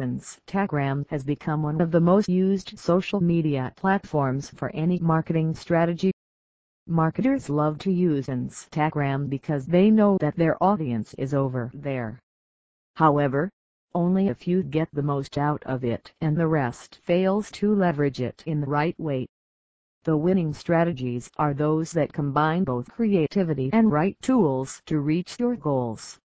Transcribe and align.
Instagram 0.00 1.06
has 1.10 1.22
become 1.22 1.62
one 1.62 1.80
of 1.80 1.90
the 1.90 2.00
most 2.00 2.26
used 2.26 2.78
social 2.78 3.20
media 3.20 3.72
platforms 3.76 4.48
for 4.48 4.70
any 4.70 4.98
marketing 4.98 5.54
strategy. 5.54 6.10
Marketers 6.86 7.50
love 7.50 7.78
to 7.78 7.92
use 7.92 8.26
Instagram 8.26 9.28
because 9.28 9.66
they 9.66 9.90
know 9.90 10.16
that 10.18 10.34
their 10.34 10.60
audience 10.62 11.14
is 11.18 11.34
over 11.34 11.70
there. 11.74 12.18
However, 12.96 13.50
only 13.94 14.28
a 14.28 14.34
few 14.34 14.62
get 14.62 14.88
the 14.92 15.02
most 15.02 15.36
out 15.36 15.62
of 15.64 15.84
it 15.84 16.10
and 16.22 16.36
the 16.36 16.46
rest 16.46 16.98
fails 17.02 17.50
to 17.52 17.74
leverage 17.74 18.22
it 18.22 18.42
in 18.46 18.62
the 18.62 18.66
right 18.66 18.98
way. 18.98 19.26
The 20.04 20.16
winning 20.16 20.54
strategies 20.54 21.30
are 21.36 21.52
those 21.52 21.92
that 21.92 22.12
combine 22.14 22.64
both 22.64 22.90
creativity 22.90 23.68
and 23.74 23.92
right 23.92 24.16
tools 24.22 24.80
to 24.86 25.00
reach 25.00 25.38
your 25.38 25.54
goals. 25.54 26.18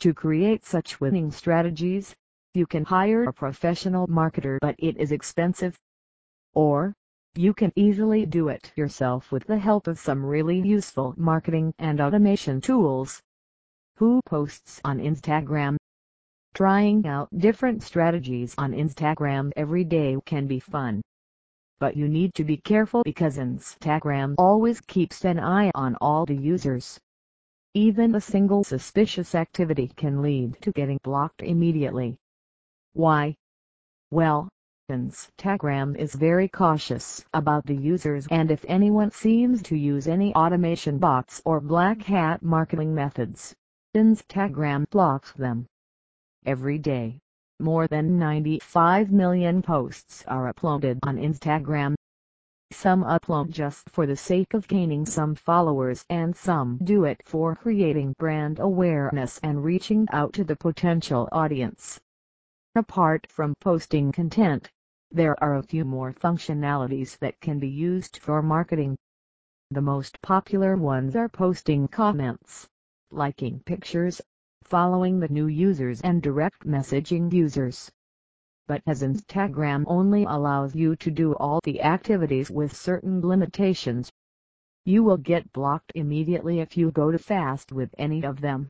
To 0.00 0.14
create 0.14 0.64
such 0.64 1.00
winning 1.00 1.30
strategies, 1.30 2.14
you 2.56 2.66
can 2.66 2.84
hire 2.84 3.24
a 3.24 3.32
professional 3.32 4.08
marketer 4.08 4.58
but 4.60 4.74
it 4.78 4.96
is 4.96 5.12
expensive. 5.12 5.76
Or, 6.54 6.94
you 7.34 7.52
can 7.52 7.70
easily 7.76 8.24
do 8.24 8.48
it 8.48 8.72
yourself 8.76 9.30
with 9.30 9.44
the 9.44 9.58
help 9.58 9.86
of 9.86 9.98
some 9.98 10.24
really 10.24 10.58
useful 10.60 11.12
marketing 11.18 11.74
and 11.78 12.00
automation 12.00 12.62
tools. 12.62 13.20
Who 13.96 14.22
posts 14.24 14.80
on 14.84 15.00
Instagram? 15.00 15.76
Trying 16.54 17.06
out 17.06 17.28
different 17.36 17.82
strategies 17.82 18.54
on 18.56 18.72
Instagram 18.72 19.52
every 19.54 19.84
day 19.84 20.16
can 20.24 20.46
be 20.46 20.58
fun. 20.58 21.02
But 21.78 21.94
you 21.94 22.08
need 22.08 22.32
to 22.36 22.44
be 22.44 22.56
careful 22.56 23.02
because 23.04 23.36
Instagram 23.36 24.34
always 24.38 24.80
keeps 24.80 25.26
an 25.26 25.38
eye 25.38 25.70
on 25.74 25.94
all 26.00 26.24
the 26.24 26.34
users. 26.34 26.98
Even 27.74 28.14
a 28.14 28.20
single 28.22 28.64
suspicious 28.64 29.34
activity 29.34 29.92
can 29.94 30.22
lead 30.22 30.56
to 30.62 30.72
getting 30.72 30.98
blocked 31.04 31.42
immediately. 31.42 32.16
Why? 32.96 33.36
Well, 34.10 34.48
Instagram 34.90 35.96
is 35.98 36.14
very 36.14 36.48
cautious 36.48 37.22
about 37.34 37.66
the 37.66 37.76
users 37.76 38.26
and 38.30 38.50
if 38.50 38.64
anyone 38.66 39.10
seems 39.10 39.62
to 39.64 39.76
use 39.76 40.08
any 40.08 40.34
automation 40.34 40.96
bots 40.96 41.42
or 41.44 41.60
black 41.60 42.00
hat 42.00 42.42
marketing 42.42 42.94
methods, 42.94 43.54
Instagram 43.94 44.88
blocks 44.88 45.30
them. 45.34 45.66
Every 46.46 46.78
day, 46.78 47.18
more 47.60 47.86
than 47.86 48.18
95 48.18 49.12
million 49.12 49.60
posts 49.60 50.24
are 50.26 50.50
uploaded 50.50 51.00
on 51.02 51.18
Instagram. 51.18 51.96
Some 52.70 53.04
upload 53.04 53.50
just 53.50 53.90
for 53.90 54.06
the 54.06 54.16
sake 54.16 54.54
of 54.54 54.68
gaining 54.68 55.04
some 55.04 55.34
followers 55.34 56.02
and 56.08 56.34
some 56.34 56.78
do 56.82 57.04
it 57.04 57.20
for 57.26 57.56
creating 57.56 58.14
brand 58.18 58.58
awareness 58.58 59.38
and 59.42 59.62
reaching 59.62 60.08
out 60.12 60.32
to 60.32 60.44
the 60.44 60.56
potential 60.56 61.28
audience. 61.30 62.00
Apart 62.76 63.26
from 63.30 63.54
posting 63.58 64.12
content, 64.12 64.70
there 65.10 65.42
are 65.42 65.56
a 65.56 65.62
few 65.62 65.82
more 65.82 66.12
functionalities 66.12 67.18
that 67.20 67.40
can 67.40 67.58
be 67.58 67.70
used 67.70 68.18
for 68.18 68.42
marketing. 68.42 68.98
The 69.70 69.80
most 69.80 70.20
popular 70.20 70.76
ones 70.76 71.16
are 71.16 71.30
posting 71.30 71.88
comments, 71.88 72.68
liking 73.10 73.60
pictures, 73.60 74.20
following 74.62 75.18
the 75.18 75.28
new 75.28 75.46
users 75.46 76.02
and 76.02 76.20
direct 76.20 76.66
messaging 76.66 77.32
users. 77.32 77.90
But 78.66 78.82
as 78.86 79.02
Instagram 79.02 79.84
only 79.86 80.24
allows 80.24 80.74
you 80.74 80.96
to 80.96 81.10
do 81.10 81.32
all 81.36 81.60
the 81.64 81.80
activities 81.80 82.50
with 82.50 82.76
certain 82.76 83.26
limitations, 83.26 84.12
you 84.84 85.02
will 85.02 85.16
get 85.16 85.50
blocked 85.50 85.92
immediately 85.94 86.60
if 86.60 86.76
you 86.76 86.90
go 86.90 87.10
too 87.10 87.16
fast 87.16 87.72
with 87.72 87.94
any 87.96 88.22
of 88.22 88.42
them. 88.42 88.68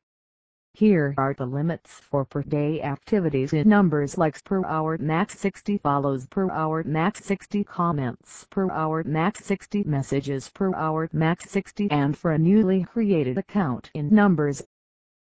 Here 0.79 1.15
are 1.17 1.33
the 1.33 1.47
limits 1.47 2.01
for 2.01 2.27
per 2.27 2.43
day 2.43 2.83
activities 2.83 3.55
in 3.55 3.67
numbers 3.67 4.19
likes 4.19 4.43
per 4.43 4.63
hour 4.67 4.99
max 4.99 5.39
60 5.39 5.79
follows 5.79 6.27
per 6.27 6.51
hour 6.51 6.85
max 6.85 7.25
60 7.25 7.65
comments 7.65 8.47
per 8.51 8.71
hour 8.71 9.03
max 9.03 9.43
60 9.43 9.85
messages 9.85 10.51
per 10.51 10.75
hour 10.75 11.09
max 11.15 11.49
60 11.49 11.91
and 11.91 12.15
for 12.15 12.33
a 12.33 12.39
newly 12.39 12.85
created 12.85 13.39
account 13.39 13.91
in 13.95 14.15
numbers 14.15 14.63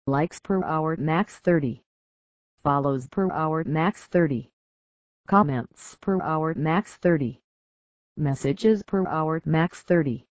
likes 0.09 0.41
per 0.41 0.65
hour 0.65 0.97
max 0.97 1.37
30, 1.39 1.81
follows 2.65 3.07
per 3.07 3.31
hour 3.31 3.63
max 3.63 4.05
30, 4.07 4.51
comments 5.28 5.97
per 6.01 6.21
hour 6.23 6.55
max 6.55 6.97
30, 6.97 7.41
messages 8.17 8.83
per 8.83 9.07
hour 9.07 9.41
max 9.45 9.83
30. 9.83 10.27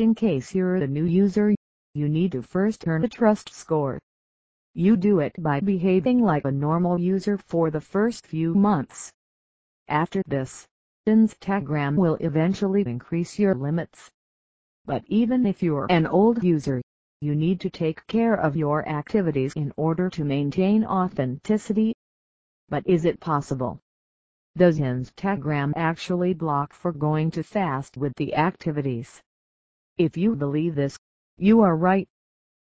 In 0.00 0.14
case 0.14 0.54
you're 0.54 0.76
a 0.76 0.86
new 0.86 1.06
user, 1.06 1.54
you 1.94 2.10
need 2.10 2.32
to 2.32 2.42
first 2.42 2.86
earn 2.86 3.04
a 3.04 3.08
trust 3.08 3.48
score. 3.50 3.98
You 4.76 4.96
do 4.96 5.20
it 5.20 5.40
by 5.40 5.60
behaving 5.60 6.20
like 6.20 6.44
a 6.44 6.50
normal 6.50 6.98
user 6.98 7.38
for 7.38 7.70
the 7.70 7.80
first 7.80 8.26
few 8.26 8.54
months. 8.54 9.12
After 9.86 10.20
this, 10.26 10.66
Instagram 11.06 11.94
will 11.94 12.16
eventually 12.16 12.82
increase 12.84 13.38
your 13.38 13.54
limits. 13.54 14.10
But 14.84 15.04
even 15.06 15.46
if 15.46 15.62
you're 15.62 15.86
an 15.90 16.08
old 16.08 16.42
user, 16.42 16.82
you 17.20 17.36
need 17.36 17.60
to 17.60 17.70
take 17.70 18.04
care 18.08 18.34
of 18.34 18.56
your 18.56 18.88
activities 18.88 19.52
in 19.54 19.72
order 19.76 20.10
to 20.10 20.24
maintain 20.24 20.84
authenticity. 20.84 21.94
But 22.68 22.84
is 22.84 23.04
it 23.04 23.20
possible? 23.20 23.78
Does 24.56 24.80
Instagram 24.80 25.72
actually 25.76 26.34
block 26.34 26.72
for 26.72 26.90
going 26.90 27.30
too 27.30 27.44
fast 27.44 27.96
with 27.96 28.14
the 28.16 28.34
activities? 28.34 29.22
If 29.98 30.16
you 30.16 30.34
believe 30.34 30.74
this, 30.74 30.98
you 31.38 31.60
are 31.60 31.76
right. 31.76 32.08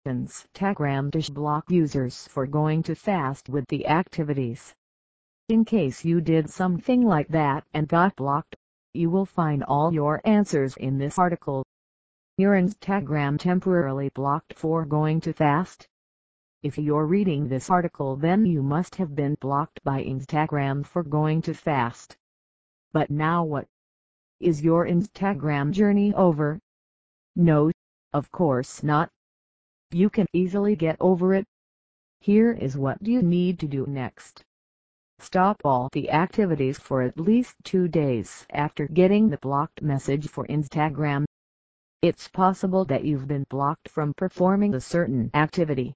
Instagram 0.05 1.11
to 1.11 1.31
block 1.31 1.69
users 1.69 2.27
for 2.27 2.47
going 2.47 2.83
too 2.83 2.95
fast 2.95 3.49
with 3.49 3.67
the 3.67 3.87
activities. 3.87 4.73
In 5.49 5.65
case 5.65 6.05
you 6.05 6.21
did 6.21 6.49
something 6.49 7.05
like 7.05 7.27
that 7.27 7.65
and 7.73 7.87
got 7.87 8.15
blocked, 8.15 8.55
you 8.93 9.09
will 9.09 9.25
find 9.25 9.63
all 9.63 9.93
your 9.93 10.21
answers 10.25 10.77
in 10.77 10.97
this 10.97 11.19
article. 11.19 11.65
Your 12.37 12.53
Instagram 12.53 13.39
temporarily 13.39 14.09
blocked 14.09 14.53
for 14.53 14.85
going 14.85 15.21
too 15.21 15.33
fast? 15.33 15.87
If 16.63 16.77
you're 16.77 17.05
reading 17.05 17.47
this 17.47 17.69
article 17.69 18.15
then 18.15 18.45
you 18.45 18.63
must 18.63 18.95
have 18.95 19.15
been 19.15 19.35
blocked 19.41 19.83
by 19.83 20.03
Instagram 20.03 20.85
for 20.85 21.03
going 21.03 21.41
too 21.41 21.53
fast. 21.53 22.17
But 22.91 23.09
now 23.09 23.43
what? 23.43 23.67
Is 24.39 24.63
your 24.63 24.87
Instagram 24.87 25.71
journey 25.71 26.13
over? 26.13 26.59
No, 27.35 27.71
of 28.13 28.31
course 28.31 28.81
not. 28.81 29.09
You 29.91 30.09
can 30.09 30.27
easily 30.33 30.75
get 30.75 30.97
over 30.99 31.33
it. 31.33 31.45
Here 32.19 32.51
is 32.51 32.77
what 32.77 33.05
you 33.05 33.21
need 33.21 33.59
to 33.59 33.67
do 33.67 33.85
next. 33.85 34.43
Stop 35.19 35.61
all 35.63 35.89
the 35.93 36.11
activities 36.11 36.77
for 36.77 37.01
at 37.01 37.19
least 37.19 37.55
two 37.63 37.87
days 37.87 38.45
after 38.49 38.87
getting 38.87 39.29
the 39.29 39.37
blocked 39.37 39.81
message 39.81 40.27
for 40.27 40.45
Instagram. 40.47 41.25
It's 42.01 42.27
possible 42.27 42.85
that 42.85 43.03
you've 43.03 43.27
been 43.27 43.45
blocked 43.49 43.89
from 43.89 44.13
performing 44.13 44.75
a 44.75 44.81
certain 44.81 45.31
activity. 45.33 45.93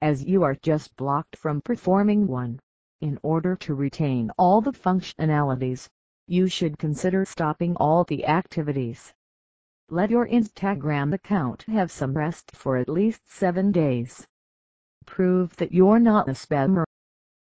As 0.00 0.24
you 0.24 0.42
are 0.44 0.54
just 0.54 0.94
blocked 0.96 1.36
from 1.36 1.60
performing 1.62 2.26
one, 2.26 2.60
in 3.00 3.18
order 3.22 3.56
to 3.56 3.74
retain 3.74 4.30
all 4.38 4.60
the 4.60 4.72
functionalities, 4.72 5.88
you 6.28 6.48
should 6.48 6.78
consider 6.78 7.24
stopping 7.24 7.76
all 7.76 8.04
the 8.04 8.26
activities. 8.26 9.12
Let 9.88 10.10
your 10.10 10.26
Instagram 10.26 11.14
account 11.14 11.62
have 11.68 11.92
some 11.92 12.12
rest 12.12 12.50
for 12.56 12.76
at 12.76 12.88
least 12.88 13.20
7 13.30 13.70
days. 13.70 14.26
Prove 15.04 15.54
that 15.58 15.70
you're 15.70 16.00
not 16.00 16.28
a 16.28 16.32
spammer. 16.32 16.82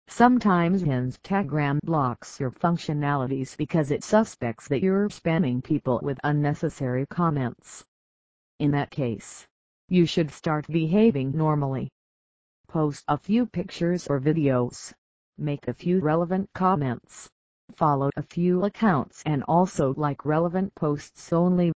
Sometimes 0.08 0.82
Instagram 0.82 1.78
blocks 1.84 2.40
your 2.40 2.50
functionalities 2.50 3.56
because 3.56 3.92
it 3.92 4.04
suspects 4.04 4.68
that 4.70 4.82
you're 4.82 5.10
spamming 5.10 5.64
people 5.64 6.00
with 6.02 6.20
unnecessary 6.24 7.06
comments. 7.06 7.86
In 8.60 8.72
that 8.72 8.90
case, 8.90 9.46
you 9.88 10.08
should 10.08 10.32
start 10.32 10.66
behaving 10.66 11.38
normally. 11.38 11.88
Post 12.68 13.04
a 13.08 13.18
few 13.18 13.46
pictures 13.46 14.08
or 14.08 14.20
videos. 14.20 14.92
Make 15.38 15.68
a 15.68 15.74
few 15.74 16.00
relevant 16.00 16.50
comments. 16.56 17.30
Follow 17.76 18.10
a 18.18 18.24
few 18.24 18.64
accounts 18.64 19.22
and 19.24 19.44
also 19.44 19.94
like 19.98 20.26
relevant 20.26 20.74
posts 20.74 21.32
only. 21.32 21.72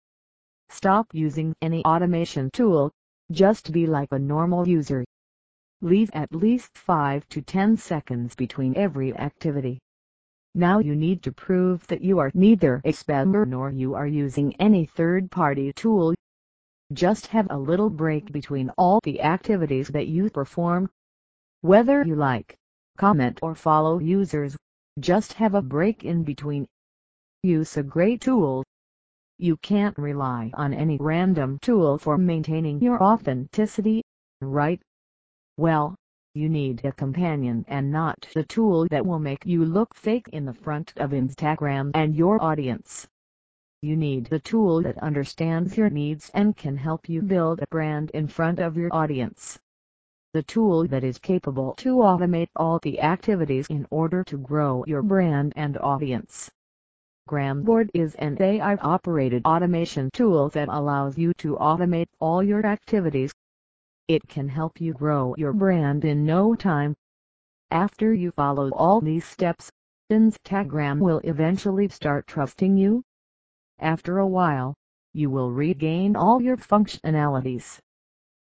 Stop 0.75 1.07
using 1.13 1.55
any 1.63 1.85
automation 1.85 2.51
tool. 2.51 2.91
Just 3.31 3.71
be 3.71 3.87
like 3.87 4.09
a 4.11 4.19
normal 4.19 4.67
user. 4.67 5.05
Leave 5.83 6.11
at 6.13 6.35
least 6.35 6.77
5 6.77 7.29
to 7.29 7.41
10 7.41 7.77
seconds 7.77 8.35
between 8.35 8.77
every 8.77 9.17
activity. 9.17 9.79
Now 10.57 10.81
you 10.81 10.97
need 10.97 11.23
to 11.23 11.33
prove 11.33 11.87
that 11.87 12.03
you 12.03 12.19
are 12.19 12.33
neither 12.35 12.83
a 12.85 12.91
spammer 12.91 13.47
nor 13.47 13.71
you 13.71 13.95
are 13.95 14.09
using 14.09 14.53
any 14.57 14.85
third-party 14.85 15.73
tool. 15.75 16.13
Just 16.93 17.29
have 17.29 17.47
a 17.51 17.57
little 17.57 17.89
break 17.89 18.33
between 18.33 18.69
all 18.71 18.99
the 19.05 19.23
activities 19.23 19.87
that 19.89 20.09
you 20.09 20.29
perform. 20.29 20.91
Whether 21.61 22.03
you 22.05 22.17
like, 22.17 22.57
comment 22.99 23.39
or 23.43 23.55
follow 23.55 24.01
users, 24.01 24.57
just 24.99 25.35
have 25.35 25.55
a 25.55 25.63
break 25.63 26.03
in 26.03 26.25
between. 26.25 26.67
Use 27.45 27.77
a 27.77 27.85
great 27.85 28.21
tool. 28.21 28.65
You 29.39 29.57
can't 29.57 29.99
rely 29.99 30.51
on 30.55 30.73
any 30.73 30.97
random 31.01 31.59
tool 31.61 31.99
for 31.99 32.17
maintaining 32.17 32.81
your 32.81 33.03
authenticity, 33.03 34.03
right? 34.41 34.81
Well, 35.57 35.97
You 36.37 36.49
need 36.49 36.85
a 36.85 36.91
companion 36.91 37.65
and 37.69 37.93
not 37.93 38.27
the 38.35 38.43
tool 38.43 38.89
that 38.89 39.07
will 39.07 39.21
make 39.21 39.47
you 39.47 39.65
look 39.65 39.95
fake 39.95 40.29
in 40.33 40.45
the 40.45 40.53
front 40.53 40.93
of 40.97 41.13
Instagram 41.13 41.93
and 41.95 42.17
your 42.17 42.43
audience. 42.43 43.07
You 43.83 43.97
need 43.97 44.27
the 44.27 44.41
tool 44.41 44.83
that 44.83 44.99
understands 44.99 45.77
your 45.77 45.91
needs 45.91 46.33
and 46.35 46.57
can 46.57 46.77
help 46.77 47.09
you 47.09 47.23
build 47.23 47.61
a 47.61 47.69
brand 47.71 48.11
in 48.15 48.27
front 48.27 48.59
of 48.59 48.77
your 48.77 48.93
audience. 48.93 49.61
The 50.33 50.43
tool 50.43 50.89
that 50.89 51.05
is 51.05 51.19
capable 51.19 51.75
to 51.75 51.99
automate 51.99 52.49
all 52.57 52.81
the 52.83 53.01
activities 53.01 53.69
in 53.69 53.87
order 53.91 54.25
to 54.25 54.37
grow 54.37 54.83
your 54.89 55.03
brand 55.03 55.53
and 55.55 55.79
audience. 55.79 56.51
Gramboard 57.27 57.89
is 57.95 58.15
an 58.17 58.37
AI-operated 58.39 59.47
automation 59.47 60.11
tool 60.13 60.51
that 60.51 60.69
allows 60.69 61.17
you 61.17 61.33
to 61.35 61.57
automate 61.57 62.09
all 62.21 62.43
your 62.43 62.67
activities. 62.67 63.33
It 64.09 64.29
can 64.29 64.47
help 64.47 64.79
you 64.79 64.93
grow 64.93 65.35
your 65.39 65.55
brand 65.55 66.05
in 66.05 66.27
no 66.27 66.55
time. 66.55 66.95
After 67.71 68.13
you 68.13 68.31
follow 68.33 68.69
all 68.73 69.01
these 69.01 69.25
steps, 69.25 69.73
Instagram 70.13 70.99
will 70.99 71.23
eventually 71.25 71.89
start 71.89 72.27
trusting 72.27 72.77
you. 72.77 73.03
After 73.79 74.19
a 74.19 74.27
while, 74.27 74.75
you 75.15 75.31
will 75.31 75.51
regain 75.51 76.17
all 76.17 76.43
your 76.43 76.59
functionalities. 76.59 77.79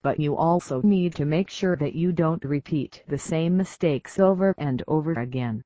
But 0.03 0.19
you 0.19 0.35
also 0.35 0.79
need 0.83 1.15
to 1.15 1.25
make 1.25 1.49
sure 1.49 1.75
that 1.77 1.95
you 1.95 2.11
don't 2.11 2.45
repeat 2.45 3.03
the 3.07 3.17
same 3.17 3.57
mistakes 3.57 4.19
over 4.19 4.53
and 4.59 4.83
over 4.87 5.13
again. 5.13 5.63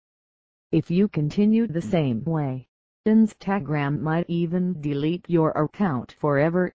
If 0.72 0.90
you 0.90 1.10
continue 1.10 1.68
the 1.68 1.82
same 1.82 2.24
way, 2.24 2.66
Instagram 3.06 4.00
might 4.00 4.30
even 4.30 4.80
delete 4.80 5.30
your 5.30 5.52
account 5.52 6.14
forever. 6.14 6.72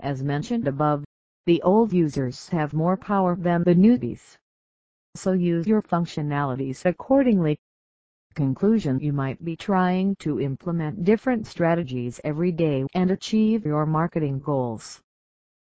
As 0.00 0.20
mentioned 0.20 0.66
above, 0.66 1.04
the 1.46 1.62
old 1.62 1.92
users 1.92 2.48
have 2.48 2.74
more 2.74 2.96
power 2.96 3.36
than 3.36 3.62
the 3.62 3.76
newbies. 3.76 4.36
So 5.14 5.30
use 5.30 5.64
your 5.64 5.80
functionalities 5.80 6.84
accordingly. 6.84 7.56
Conclusion 8.34 8.98
You 8.98 9.12
might 9.12 9.44
be 9.44 9.54
trying 9.54 10.16
to 10.16 10.40
implement 10.40 11.04
different 11.04 11.46
strategies 11.46 12.20
every 12.24 12.50
day 12.50 12.84
and 12.92 13.12
achieve 13.12 13.64
your 13.64 13.86
marketing 13.86 14.40
goals. 14.40 15.00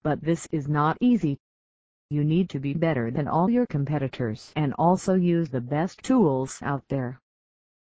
But 0.04 0.20
this 0.22 0.46
is 0.52 0.68
not 0.68 0.98
easy. 1.00 1.38
You 2.10 2.26
need 2.26 2.50
to 2.50 2.60
be 2.60 2.74
better 2.74 3.12
than 3.12 3.30
all 3.30 3.50
your 3.50 3.66
competitors 3.66 4.52
and 4.58 4.74
also 4.74 5.14
use 5.14 5.50
the 5.50 5.62
best 5.62 6.04
tools 6.04 6.62
out 6.62 6.84
there. 6.90 7.22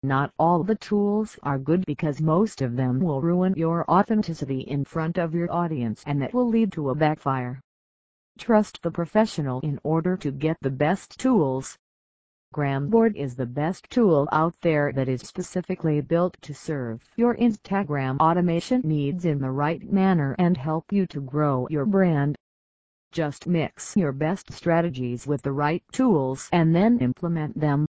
Not 0.04 0.32
all 0.38 0.62
the 0.62 0.76
tools 0.76 1.36
are 1.42 1.58
good 1.58 1.84
because 1.84 2.20
most 2.20 2.62
of 2.62 2.76
them 2.76 3.00
will 3.00 3.20
ruin 3.20 3.54
your 3.56 3.84
authenticity 3.90 4.60
in 4.60 4.84
front 4.84 5.18
of 5.18 5.34
your 5.34 5.52
audience 5.52 6.04
and 6.06 6.22
that 6.22 6.32
will 6.32 6.46
lead 6.46 6.70
to 6.74 6.90
a 6.90 6.94
backfire. 6.94 7.60
Trust 8.38 8.80
the 8.82 8.92
professional 8.92 9.58
in 9.62 9.80
order 9.82 10.16
to 10.18 10.30
get 10.30 10.56
the 10.60 10.70
best 10.70 11.18
tools. 11.18 11.76
Gramboard 12.54 13.16
is 13.16 13.34
the 13.34 13.44
best 13.44 13.90
tool 13.90 14.28
out 14.30 14.54
there 14.60 14.92
that 14.92 15.08
is 15.08 15.22
specifically 15.22 16.00
built 16.00 16.36
to 16.42 16.54
serve 16.54 17.02
your 17.16 17.34
Instagram 17.34 18.20
automation 18.20 18.82
needs 18.84 19.24
in 19.24 19.40
the 19.40 19.50
right 19.50 19.82
manner 19.82 20.36
and 20.38 20.56
help 20.56 20.92
you 20.92 21.08
to 21.08 21.20
grow 21.20 21.66
your 21.70 21.86
brand. 21.86 22.36
Just 23.10 23.48
mix 23.48 23.96
your 23.96 24.12
best 24.12 24.52
strategies 24.52 25.26
with 25.26 25.42
the 25.42 25.50
right 25.50 25.82
tools 25.90 26.48
and 26.52 26.72
then 26.72 27.00
implement 27.00 27.58
them. 27.58 27.87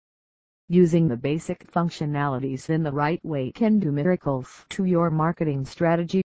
Using 0.67 1.07
the 1.07 1.15
basic 1.15 1.71
functionalities 1.71 2.71
in 2.71 2.81
the 2.81 2.91
right 2.91 3.23
way 3.23 3.51
can 3.51 3.77
do 3.77 3.91
miracles 3.91 4.65
to 4.69 4.83
your 4.85 5.11
marketing 5.11 5.63
strategy. 5.63 6.23